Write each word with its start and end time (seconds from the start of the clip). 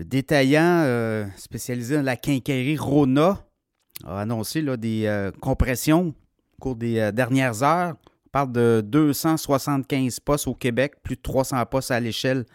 le 0.00 0.06
détaillant 0.06 0.82
euh, 0.86 1.26
spécialisé 1.36 1.94
dans 1.94 2.02
la 2.02 2.16
quincaillerie 2.16 2.78
Rona 2.78 3.44
a 4.06 4.20
annoncé 4.20 4.62
des 4.78 5.04
euh, 5.04 5.30
compressions 5.30 6.14
au 6.56 6.58
cours 6.58 6.74
des 6.76 6.98
euh, 6.98 7.12
dernières 7.12 7.62
heures. 7.62 7.96
On 8.26 8.30
parle 8.32 8.50
de 8.50 8.82
275 8.82 10.20
postes 10.20 10.48
au 10.48 10.54
Québec, 10.54 10.94
plus 11.02 11.16
de 11.16 11.20
300 11.20 11.66
postes 11.66 11.90
à 11.90 12.00
l'échelle 12.00 12.46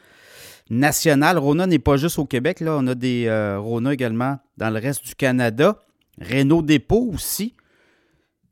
nationale. 0.72 1.38
Rona 1.38 1.68
n'est 1.68 1.78
pas 1.78 1.98
juste 1.98 2.18
au 2.18 2.26
Québec, 2.26 2.62
là. 2.62 2.78
on 2.80 2.88
a 2.88 2.96
des 2.96 3.30
Rona 3.60 3.94
également 3.94 4.40
dans 4.58 4.72
le 4.72 4.80
reste 4.80 5.06
du 5.06 5.14
Canada. 5.14 5.78
Renault 6.20 6.64
Dépôt 6.64 7.12
aussi. 7.14 7.54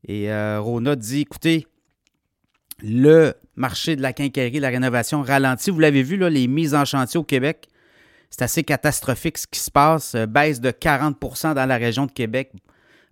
Et 0.08 0.28
Rona 0.58 0.96
dit, 0.96 1.22
écoutez, 1.22 1.66
le 2.84 3.34
marché 3.56 3.96
de 3.96 4.04
la 4.04 4.14
quincaillerie, 4.14 4.60
la 4.60 4.70
rénovation 4.70 5.24
ralentit. 5.24 5.72
Vous 5.72 5.80
l'avez 5.80 6.04
vu, 6.04 6.18
là, 6.18 6.30
les 6.30 6.48
mises 6.48 6.76
en 6.76 6.86
chantier 6.86 7.18
au 7.18 7.24
Québec 7.24 7.70
c'est 8.34 8.42
assez 8.42 8.64
catastrophique 8.64 9.38
ce 9.38 9.46
qui 9.46 9.60
se 9.60 9.70
passe. 9.70 10.16
Euh, 10.16 10.26
baisse 10.26 10.60
de 10.60 10.72
40% 10.72 11.54
dans 11.54 11.68
la 11.68 11.78
région 11.78 12.08
de 12.08 12.12
Québec, 12.12 12.52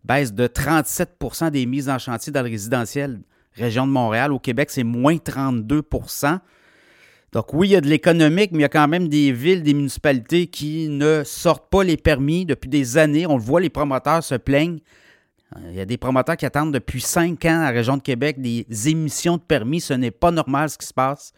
baisse 0.03 0.33
de 0.33 0.47
37% 0.47 1.52
des 1.52 1.67
mises 1.67 1.89
en 1.89 2.00
chantier 2.00 2.33
dans 2.33 2.41
le 2.41 2.50
résidentiel 2.50 3.22
région 3.53 3.86
de 3.86 3.91
Montréal. 3.91 4.31
Au 4.31 4.39
Québec, 4.39 4.72
c'est 4.72 4.83
moins 4.83 5.17
32% 5.17 6.39
donc 7.33 7.53
oui, 7.53 7.69
il 7.69 7.72
y 7.72 7.75
a 7.78 7.81
de 7.81 7.88
l'économique, 7.88 8.52
mais 8.52 8.58
il 8.58 8.61
y 8.63 8.66
a 8.66 8.69
quand 8.69 8.89
même 8.89 9.08
des 9.08 9.31
villes, 9.31 9.63
des 9.63 9.73
municipalités 9.73 10.47
qui 10.47 10.89
ne 10.89 11.23
sortent 11.23 11.69
pas 11.69 11.81
les 11.81 11.95
permis 11.95 12.45
depuis 12.45 12.69
des 12.69 12.97
années. 12.97 13.25
On 13.25 13.38
le 13.38 13.41
voit, 13.41 13.61
les 13.61 13.69
promoteurs 13.69 14.22
se 14.22 14.35
plaignent. 14.35 14.80
Euh, 15.56 15.59
il 15.69 15.75
y 15.78 15.80
a 15.80 15.85
des 15.85 15.95
promoteurs 15.95 16.35
qui 16.35 16.45
attendent 16.45 16.73
depuis 16.73 17.00
cinq 17.00 17.45
ans 17.45 17.61
à 17.61 17.63
la 17.63 17.69
région 17.69 17.95
de 17.95 18.02
Québec 18.02 18.41
des 18.41 18.66
émissions 18.89 19.38
de 19.38 19.41
permis. 19.44 19.80
Ce 19.80 19.94
n'est 19.94 20.11
pas 20.11 20.31
normal 20.31 20.69
ce 20.69 20.78
qui 20.78 20.85
se 20.85 20.94
passe. 20.94 21.31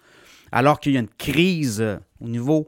Alors 0.51 0.79
qu'il 0.79 0.93
y 0.93 0.97
a 0.97 0.99
une 0.99 1.07
crise 1.09 1.79
euh, 1.79 1.97
au 2.19 2.27
niveau 2.27 2.67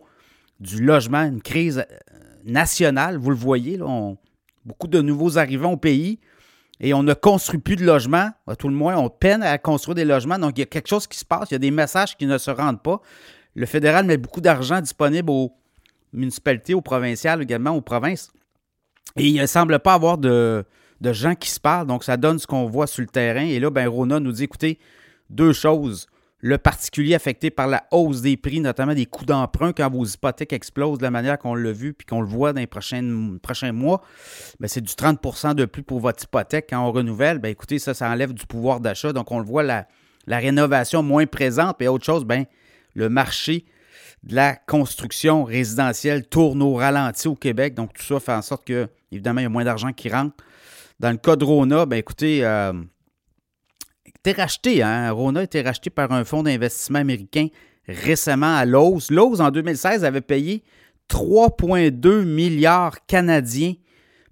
du 0.59 0.83
logement, 0.83 1.23
une 1.23 1.41
crise 1.41 1.79
euh, 1.79 2.17
nationale. 2.45 3.17
Vous 3.17 3.29
le 3.29 3.35
voyez, 3.35 3.79
beaucoup 4.65 4.87
de 4.87 5.01
nouveaux 5.01 5.37
arrivants 5.37 5.73
au 5.73 5.77
pays 5.77 6.19
et 6.79 6.93
on 6.93 7.03
ne 7.03 7.13
construit 7.13 7.59
plus 7.59 7.75
de 7.75 7.85
logements. 7.85 8.31
À 8.47 8.55
tout 8.55 8.67
le 8.67 8.75
moins, 8.75 8.97
on 8.97 9.09
peine 9.09 9.43
à 9.43 9.57
construire 9.57 9.95
des 9.95 10.05
logements. 10.05 10.37
Donc, 10.37 10.57
il 10.57 10.61
y 10.61 10.63
a 10.63 10.67
quelque 10.67 10.87
chose 10.87 11.07
qui 11.07 11.17
se 11.17 11.25
passe. 11.25 11.51
Il 11.51 11.53
y 11.53 11.55
a 11.55 11.59
des 11.59 11.71
messages 11.71 12.17
qui 12.17 12.25
ne 12.25 12.37
se 12.37 12.51
rendent 12.51 12.81
pas. 12.81 13.01
Le 13.55 13.65
fédéral 13.65 14.05
met 14.05 14.17
beaucoup 14.17 14.41
d'argent 14.41 14.81
disponible 14.81 15.29
aux 15.29 15.53
municipalités, 16.11 16.73
aux 16.73 16.81
provinciales 16.81 17.41
également, 17.41 17.71
aux 17.71 17.81
provinces. 17.81 18.31
Et 19.15 19.27
il 19.27 19.39
ne 19.39 19.45
semble 19.45 19.79
pas 19.79 19.93
avoir 19.93 20.17
de, 20.17 20.65
gens 21.01 21.35
qui 21.35 21.49
se 21.49 21.59
parlent. 21.59 21.87
Donc, 21.87 22.03
ça 22.03 22.17
donne 22.17 22.39
ce 22.39 22.47
qu'on 22.47 22.65
voit 22.65 22.87
sur 22.87 23.01
le 23.01 23.07
terrain. 23.07 23.45
Et 23.45 23.59
là, 23.59 23.69
ben, 23.69 23.87
Rona 23.87 24.19
nous 24.19 24.33
dit 24.33 24.43
écoutez, 24.43 24.77
deux 25.29 25.53
choses 25.53 26.07
le 26.45 26.59
particulier 26.59 27.15
affecté 27.15 27.49
par 27.49 27.65
la 27.65 27.87
hausse 27.89 28.21
des 28.21 28.37
prix, 28.37 28.59
notamment 28.59 28.93
des 28.93 29.07
coûts 29.07 29.25
d'emprunt 29.25 29.73
quand 29.73 29.89
vos 29.89 30.05
hypothèques 30.05 30.53
explosent 30.53 30.99
de 30.99 31.03
la 31.03 31.09
manière 31.09 31.39
qu'on 31.39 31.55
l'a 31.55 31.71
vu 31.71 31.95
puis 31.95 32.05
qu'on 32.05 32.21
le 32.21 32.27
voit 32.27 32.53
dans 32.53 32.59
les 32.59 32.67
prochains, 32.67 33.01
mois, 33.71 34.03
ben, 34.59 34.67
c'est 34.67 34.81
du 34.81 34.93
30% 34.93 35.55
de 35.55 35.65
plus 35.65 35.81
pour 35.81 35.99
votre 35.99 36.23
hypothèque 36.23 36.67
quand 36.69 36.87
on 36.87 36.91
renouvelle. 36.91 37.39
Ben, 37.39 37.49
écoutez, 37.49 37.79
ça, 37.79 37.95
ça 37.95 38.07
enlève 38.11 38.31
du 38.31 38.45
pouvoir 38.45 38.79
d'achat. 38.79 39.11
Donc, 39.11 39.31
on 39.31 39.39
le 39.39 39.45
voit, 39.45 39.63
la, 39.63 39.87
la 40.27 40.37
rénovation 40.37 41.01
moins 41.01 41.25
présente. 41.25 41.81
Et 41.81 41.87
autre 41.87 42.05
chose, 42.05 42.25
ben, 42.25 42.45
le 42.93 43.09
marché 43.09 43.65
de 44.21 44.35
la 44.35 44.53
construction 44.53 45.45
résidentielle 45.45 46.27
tourne 46.27 46.61
au 46.61 46.75
ralenti 46.75 47.27
au 47.27 47.35
Québec. 47.35 47.73
Donc, 47.73 47.93
tout 47.93 48.03
ça 48.03 48.19
fait 48.19 48.33
en 48.33 48.43
sorte 48.43 48.67
que, 48.67 48.87
évidemment, 49.11 49.39
il 49.39 49.45
y 49.45 49.47
a 49.47 49.49
moins 49.49 49.65
d'argent 49.65 49.93
qui 49.93 50.09
rentre. 50.09 50.35
Dans 50.99 51.09
le 51.09 51.17
cas 51.17 51.37
de 51.37 51.43
Rona, 51.43 51.87
ben, 51.87 51.97
écoutez, 51.97 52.45
euh, 52.45 52.71
racheté. 54.33 54.83
Hein? 54.83 55.11
Rona 55.11 55.41
a 55.41 55.43
été 55.43 55.61
racheté 55.61 55.89
par 55.89 56.11
un 56.11 56.23
fonds 56.23 56.43
d'investissement 56.43 56.99
américain 56.99 57.47
récemment 57.87 58.55
à 58.55 58.65
Lowe's. 58.65 59.11
Lowe's, 59.11 59.39
en 59.39 59.51
2016, 59.51 60.03
avait 60.05 60.21
payé 60.21 60.63
3,2 61.09 62.23
milliards 62.23 63.05
canadiens 63.05 63.73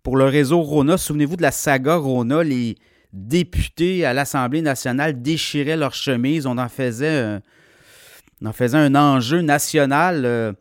pour 0.02 0.18
le 0.18 0.26
réseau 0.26 0.62
Rona. 0.62 0.98
Souvenez-vous 0.98 1.38
de 1.38 1.42
la 1.42 1.52
saga 1.52 1.96
Rona. 1.96 2.44
Les 2.44 2.76
députés 3.14 4.06
à 4.06 4.14
l'Assemblée 4.14 4.62
nationale 4.62 5.22
déchiraient 5.22 5.78
leurs 5.78 5.94
chemises. 5.94 6.46
On 6.48 6.58
en 6.58 6.70
faisait 6.70 7.40
faisait 8.52 8.78
un 8.78 8.96
enjeu 8.96 9.42
national. 9.42 10.26
Euh, 10.26 10.54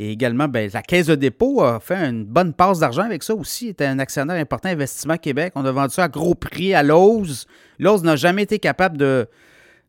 et 0.00 0.12
également, 0.12 0.46
ben, 0.46 0.70
la 0.72 0.80
Caisse 0.80 1.06
de 1.06 1.16
dépôt 1.16 1.60
a 1.60 1.80
fait 1.80 1.96
une 1.96 2.24
bonne 2.24 2.54
passe 2.54 2.78
d'argent 2.78 3.02
avec 3.02 3.24
ça 3.24 3.34
aussi. 3.34 3.66
C'était 3.66 3.86
un 3.86 3.98
actionnaire 3.98 4.36
important, 4.36 4.68
Investissement 4.68 5.16
Québec. 5.16 5.54
On 5.56 5.64
a 5.64 5.72
vendu 5.72 5.92
ça 5.92 6.04
à 6.04 6.08
gros 6.08 6.36
prix 6.36 6.72
à 6.72 6.84
Lowe's. 6.84 7.46
Lowe's 7.80 8.04
n'a 8.04 8.14
jamais 8.14 8.44
été 8.44 8.60
capable 8.60 8.96
de 8.96 9.26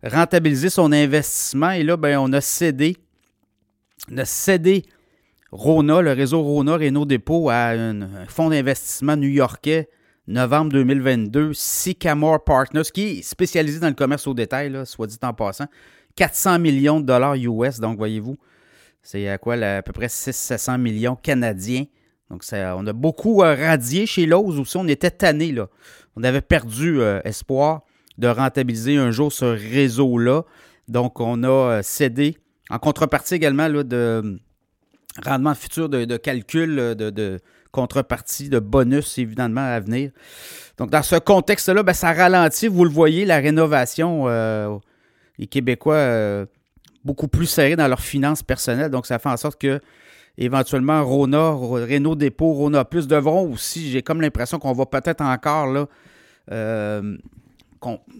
rentabiliser 0.04 0.72
son 0.72 0.92
investissement. 0.92 1.70
Et 1.70 1.84
là, 1.84 1.96
ben, 1.96 2.18
on 2.18 2.34
a 2.34 2.42
cédé. 2.42 2.98
On 4.12 4.18
a 4.18 4.26
cédé 4.26 4.84
Rona, 5.52 6.02
le 6.02 6.14
réseau 6.14 6.42
Rona 6.42 6.78
Renault 6.78 7.06
Dépôt, 7.06 7.52
à 7.52 7.70
un, 7.70 8.26
fonds 8.28 8.50
d'investissement 8.50 9.16
new-yorkais, 9.16 9.90
novembre 10.28 10.72
2022, 10.72 11.54
Sycamore 11.54 12.44
Partners, 12.44 12.90
qui 12.92 13.20
est 13.20 13.22
spécialisé 13.22 13.80
dans 13.80 13.90
le 13.90 13.94
commerce 13.94 14.26
au 14.26 14.34
détail, 14.34 14.76
soit 14.86 15.06
dit 15.06 15.20
en 15.22 15.36
passant. 15.36 15.66
400 16.16 16.58
millions 16.58 17.00
de 17.00 17.06
dollars 17.06 17.36
US, 17.36 17.80
donc 17.80 17.98
voyez-vous. 17.98 18.40
C'est 19.02 19.28
à 19.28 19.38
quoi 19.38 19.56
à 19.56 19.82
peu 19.82 19.94
près 19.94 20.08
600-700 20.08 20.80
millions 20.80 21.16
canadiens. 21.16 21.86
Donc, 22.30 22.44
ça, 22.44 22.76
on 22.78 22.86
a 22.86 22.94
beaucoup 22.94 23.42
euh, 23.42 23.56
radié 23.56 24.06
chez 24.06 24.26
Lowe's 24.26 24.60
aussi. 24.60 24.78
On 24.78 24.88
était 24.88 25.12
tanné, 25.12 25.52
là. 25.52 25.68
On 26.16 26.24
avait 26.24 26.42
perdu 26.42 27.02
euh, 27.02 27.22
espoir 27.24 27.82
de 28.18 28.28
rentabiliser 28.28 28.98
un 28.98 29.12
jour 29.12 29.32
ce 29.32 29.46
réseau-là. 29.46 30.44
Donc, 30.88 31.20
on 31.20 31.44
a 31.44 31.48
euh, 31.48 31.82
cédé. 31.82 32.38
En 32.70 32.78
contrepartie 32.78 33.34
également 33.34 33.68
là, 33.68 33.84
de 33.84 34.40
rendement 35.26 35.56
futur 35.56 35.90
de, 35.90 36.18
calcul, 36.18 36.76
de, 36.76 37.40
contrepartie, 37.72 38.50
de 38.50 38.60
bonus 38.60 39.18
évidemment 39.18 39.62
à 39.62 39.80
venir. 39.80 40.12
Donc, 40.78 40.92
dans 40.92 41.02
ce 41.02 41.16
contexte-là, 41.16 41.82
ben, 41.82 41.94
ça 41.94 42.14
ralentit, 42.14 42.68
vous 42.68 42.84
le 42.84 42.92
voyez, 42.92 43.26
la 43.26 43.38
rénovation. 43.38 44.28
les 45.40 45.48
Québécois 45.48 46.46
beaucoup 47.04 47.28
plus 47.28 47.46
serrés 47.46 47.76
dans 47.76 47.88
leurs 47.88 48.02
finances 48.02 48.44
personnelles. 48.44 48.92
Donc, 48.92 49.06
ça 49.06 49.20
fait 49.20 49.30
en 49.30 49.38
sorte 49.38 49.60
que 49.60 49.80
éventuellement 50.38 51.04
Rona, 51.04 51.52
Renault 51.52 52.16
Dépôt, 52.16 52.54
Rona 52.54 52.86
Plus 52.86 53.08
devront 53.08 53.52
aussi, 53.52 53.92
j'ai 53.92 54.02
comme 54.02 54.22
l'impression 54.22 54.58
qu'on 54.58 54.74
va 54.74 54.86
peut-être 54.86 55.22
encore 55.22 55.68
là, 55.68 55.88
euh, 56.52 57.18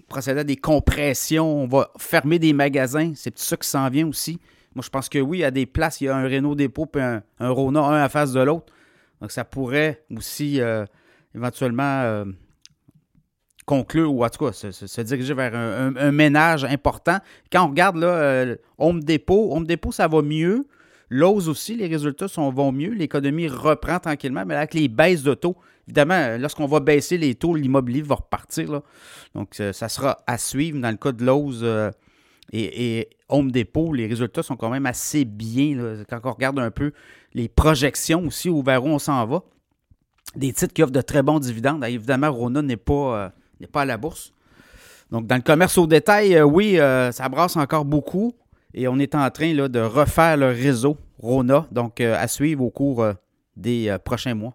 procéder 0.08 0.42
à 0.42 0.44
des 0.44 0.58
compressions, 0.58 1.64
on 1.64 1.68
va 1.68 1.90
fermer 1.98 2.40
des 2.40 2.54
magasins, 2.54 3.14
c'est 3.16 3.38
ça 3.38 3.58
qui 3.58 3.68
s'en 3.68 3.90
vient 3.90 4.08
aussi. 4.08 4.40
Moi, 4.76 4.84
je 4.84 4.90
pense 4.90 5.10
que 5.10 5.20
oui, 5.20 5.44
a 5.44 5.52
des 5.52 5.66
places, 5.66 6.02
il 6.02 6.06
y 6.06 6.08
a 6.08 6.16
un 6.16 6.24
Renault 6.24 6.56
Dépôt 6.56 6.88
et 6.96 7.02
un, 7.02 7.24
un 7.40 7.50
Rona, 7.50 7.82
un 7.82 8.04
à 8.04 8.10
face 8.10 8.34
de 8.34 8.42
l'autre. 8.42 8.72
Donc, 9.22 9.32
ça 9.32 9.44
pourrait 9.44 10.04
aussi 10.16 10.62
euh, 10.62 10.86
éventuellement 11.36 12.02
euh, 12.04 12.26
conclure 13.70 14.12
ou 14.12 14.26
en 14.26 14.30
tout 14.30 14.46
cas 14.46 14.52
se, 14.52 15.02
diriger 15.02 15.36
vers 15.36 15.54
un, 15.56 16.12
ménage 16.12 16.66
important. 16.66 17.20
Quand 17.52 17.66
on 17.66 17.70
regarde 17.70 17.98
là, 17.98 18.08
euh, 18.08 18.56
Home 18.80 19.04
Depot, 19.04 19.54
Home 19.54 19.68
Depot, 19.68 19.92
ça 19.92 20.08
va 20.08 20.22
mieux, 20.24 20.66
L'ose 21.12 21.50
aussi, 21.50 21.76
les 21.76 21.88
résultats 21.88 22.28
sont, 22.28 22.52
vont 22.52 22.72
mieux. 22.72 22.92
L'économie 22.92 23.48
reprend 23.48 23.98
tranquillement, 23.98 24.44
mais 24.46 24.54
avec 24.54 24.76
les 24.76 24.88
baisses 24.88 25.24
de 25.24 25.34
taux, 25.34 25.56
évidemment, 25.88 26.38
lorsqu'on 26.38 26.68
va 26.68 26.80
baisser 26.80 27.18
les 27.18 27.34
taux, 27.34 27.56
l'immobilier 27.56 28.04
va 28.04 28.14
repartir. 28.14 28.82
Donc, 29.34 29.56
ça 29.56 29.90
sera 29.90 30.20
à 30.28 30.38
suivre. 30.38 30.80
Dans 30.80 30.92
le 30.92 30.98
cas 30.98 31.12
de 31.12 31.26
l'ose 31.26 31.66
et, 32.54 33.00
et, 33.00 33.10
Home 33.28 33.52
Depot, 33.52 33.92
les 33.92 34.06
résultats 34.06 34.44
sont 34.44 34.56
quand 34.56 34.70
même 34.70 34.86
assez 34.86 35.26
bien. 35.26 36.04
quand 36.08 36.20
on 36.26 36.32
regarde 36.32 36.60
un 36.60 36.70
peu 36.70 36.92
les 37.34 37.50
projections 37.50 38.28
aussi, 38.28 38.52
vers 38.64 38.84
où 38.84 38.90
on 38.90 39.00
s'en 39.00 39.26
va. 39.26 39.42
Des 40.36 40.54
titres 40.54 40.76
qui 40.76 40.84
offrent 40.84 40.92
de 40.92 41.02
très 41.02 41.24
bons 41.24 41.40
dividendes. 41.40 41.84
Évidemment, 41.86 42.32
Rona 42.32 42.62
n'est 42.62 42.78
pas, 42.78 43.34
n'est 43.60 43.68
pas 43.68 43.82
à 43.82 43.86
la 43.86 43.98
bourse. 43.98 44.34
Donc, 45.12 45.26
dans 45.26 45.36
le 45.36 45.42
commerce 45.42 45.78
au 45.78 45.88
détail, 45.88 46.36
euh, 46.36 46.44
oui, 46.44 46.80
euh, 46.80 47.12
ça 47.12 47.28
brasse 47.30 47.56
encore 47.56 47.86
beaucoup 47.86 48.34
et 48.74 48.88
on 48.88 49.00
est 49.00 49.16
en 49.16 49.30
train 49.32 49.54
de 49.54 49.80
refaire 49.80 50.38
le 50.38 50.48
réseau 50.48 50.98
Rona, 51.18 51.66
donc 51.72 52.00
euh, 52.00 52.16
à 52.18 52.28
suivre 52.28 52.64
au 52.64 52.70
cours 52.70 53.06
des 53.56 53.96
prochains 54.06 54.36
mois. 54.36 54.54